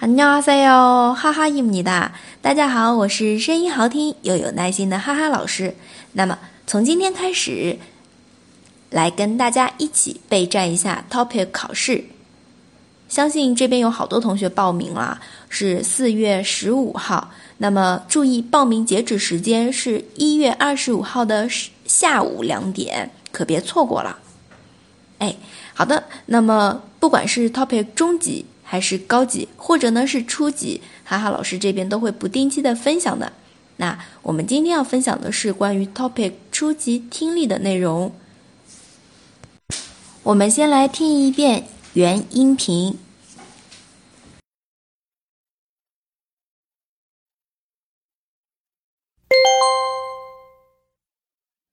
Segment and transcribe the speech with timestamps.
[0.00, 5.74] 안녕하세요，哈哈伊姆尼达，大家好，我是声音好听又有耐心的哈哈老师。
[6.12, 7.78] 那么从今天开始，
[8.90, 12.04] 来跟大家一起备战一下 TOPIK 考试。
[13.08, 17.30] 相信这边有好多同学报名了，是四月十五号。
[17.58, 21.48] 那么注意，报名截止时间是一月二十五号的
[21.86, 24.18] 下午两点，可别错过了。
[25.18, 25.34] 哎，
[25.72, 26.04] 好的。
[26.26, 28.44] 那么不管是 TOPIK 中级。
[28.68, 33.32] 还是高级，或者呢是初级，哈哈老师这边都会不定期的分享的。
[33.76, 38.14] 那我们今天要分享的是关于 topic 初级听力的内容。
[40.22, 42.98] 我们先来听一遍原音频。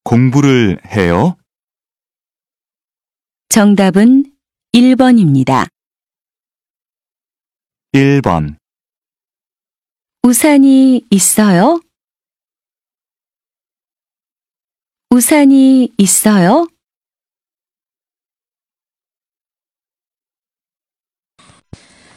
[0.03, 1.35] 공부를 해요?
[3.49, 4.37] 정답은
[4.73, 5.67] 1번입니다.
[7.93, 8.57] 1번
[10.21, 11.81] 우산이 있어요?
[15.09, 16.67] 우산이 있어요?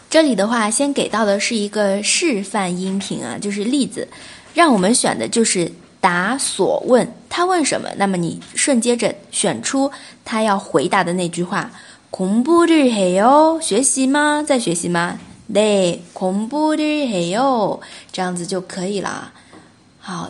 [0.09, 4.07] 这里的话，先给到的是一个示范音频啊，就是例子，
[4.53, 5.71] 让我们选的就是
[6.01, 9.89] 答所问，他问什么，那么你顺接着选出
[10.25, 11.71] 他要回答的那句话。
[12.11, 14.43] 공부를해 요， 学习吗？
[14.45, 15.17] 在学习吗？
[15.47, 17.79] 네공부를해 요，
[18.11, 19.31] 这样子就可以了。
[19.97, 20.29] 好，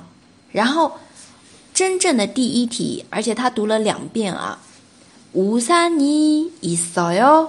[0.51, 0.91] 然后
[1.73, 4.59] 真正的第一题，而且他读了两遍啊。
[5.33, 7.47] 우산이있어 요。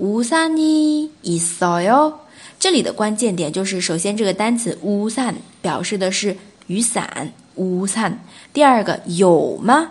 [0.00, 2.14] 乌산이있어 요。
[2.58, 8.18] 这里的关键点就是，首先这个单词乌산表示的是雨伞，乌산
[8.52, 9.90] 第二个有吗？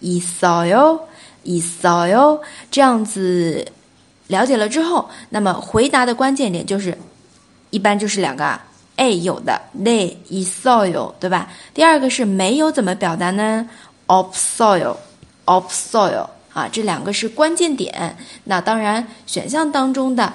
[0.00, 1.00] 있어 요，
[1.44, 2.40] 있어 요。
[2.70, 3.66] 这样子
[4.28, 6.96] 了解了之后，那么回答的关键点就是，
[7.70, 8.60] 一般就是两个，
[8.96, 11.48] A 有的，네있어 요， 对吧？
[11.72, 13.68] 第二个是没有怎么表达呢？
[14.06, 14.96] 없어 요，
[15.44, 16.28] 없어 요。
[16.57, 18.17] 啊，这两个是关键点。
[18.45, 20.33] 那当然，选项当中的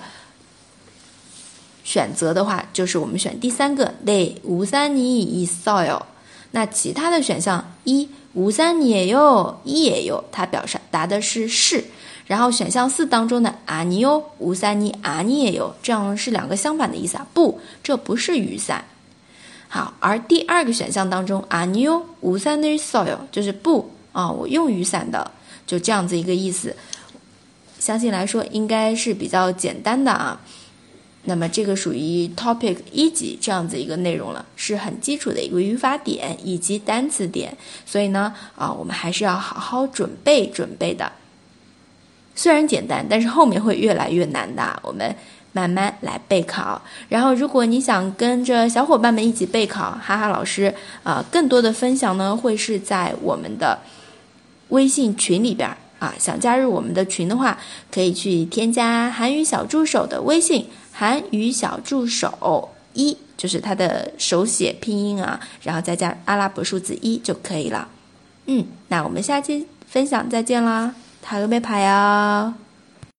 [1.82, 6.06] 选择的话，就是我们选第三个，对，无三尼一扫哟。
[6.52, 11.82] 那其他的选项一无三尼也有，一也有，它表示答的是是。
[12.28, 17.26] 然后选项四当中的阿尼哟，无三尼阿尼也有，这样是两个相反的意思啊。
[17.34, 18.84] 不，这不是雨伞。
[19.66, 25.30] 好，而第二个选项当中阿尼哟，无三尼扫哟，就是不啊，我用雨伞的。
[25.64, 26.74] 就这样子一个意思，
[27.78, 30.40] 相信来说应该是比较简单的啊。
[31.24, 37.56] 那么这个属于 topic 一级这样子一个内容了，是很基础的一个语法点以及单词点，
[37.86, 41.12] 所以呢啊，我们还是要好好准备准备的。
[42.34, 45.14] 虽然简单，但是后面会越来越难的，我们
[45.52, 46.82] 慢慢来备考。
[47.08, 50.74] 然后，如果你想跟着小伙伴们一起备考，哈哈老师
[51.04, 53.78] 啊，更多的分享呢会是在我们的。
[54.72, 55.68] 微信群里边
[55.98, 57.56] 啊，想加入我们的群的话，
[57.92, 67.86] 可以去添加韩语小助手的微信，韩语小助手一，就是它的手写拼音啊，然后再加阿拉伯数字一就可以了。
[68.46, 72.61] 嗯，那我们下期分享再见啦，塔个没牌哟。